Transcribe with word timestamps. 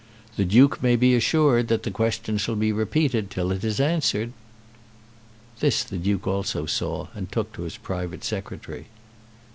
The 0.35 0.45
Duke 0.45 0.81
may 0.81 0.95
be 0.95 1.13
assured 1.13 1.67
that 1.67 1.83
the 1.83 1.91
question 1.91 2.39
shall 2.39 2.55
be 2.55 2.71
repeated 2.71 3.29
till 3.29 3.51
it 3.51 3.63
is 3.63 3.79
answered." 3.79 4.33
This 5.59 5.83
the 5.83 5.99
Duke 5.99 6.25
also 6.25 6.65
saw 6.65 7.09
and 7.13 7.31
took 7.31 7.53
to 7.53 7.61
his 7.61 7.77
private 7.77 8.23
Secretary. 8.23 8.87